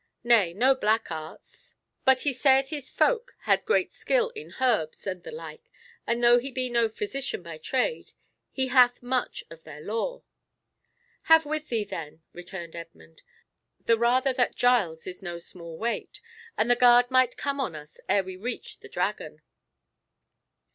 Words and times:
Nay, 0.23 0.51
no 0.51 0.73
black 0.73 1.11
arts; 1.11 1.75
but 2.05 2.21
he 2.21 2.33
saith 2.33 2.69
his 2.69 2.89
folk 2.89 3.35
had 3.41 3.65
great 3.67 3.93
skill 3.93 4.29
in 4.31 4.55
herbs 4.59 5.05
and 5.05 5.21
the 5.21 5.31
like, 5.31 5.69
and 6.07 6.23
though 6.23 6.39
he 6.39 6.49
be 6.49 6.71
no 6.71 6.89
physician 6.89 7.43
by 7.43 7.59
trade, 7.59 8.13
he 8.49 8.69
hath 8.69 9.03
much 9.03 9.43
of 9.51 9.63
their 9.63 9.79
lore." 9.79 10.23
"Have 11.29 11.45
with 11.45 11.69
thee, 11.69 11.83
then," 11.83 12.23
returned 12.33 12.75
Edmund, 12.75 13.21
"the 13.79 13.95
rather 13.95 14.33
that 14.33 14.55
Giles 14.55 15.05
is 15.05 15.21
no 15.21 15.37
small 15.37 15.77
weight, 15.77 16.19
and 16.57 16.67
the 16.67 16.75
guard 16.75 17.11
might 17.11 17.37
come 17.37 17.59
on 17.59 17.75
us 17.75 17.99
ere 18.09 18.23
we 18.23 18.35
reached 18.35 18.81
the 18.81 18.89
Dragon." 18.89 19.43